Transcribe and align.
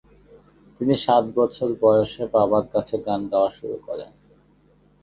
তিনি 0.75 0.95
সাত 1.05 1.23
বছর 1.37 1.69
বয়সে 1.81 2.23
বাবার 2.33 2.65
কাছে 2.73 2.95
গান 3.05 3.21
গাওয়া 3.31 3.49
শুরু 3.57 3.77
করেন। 3.87 4.11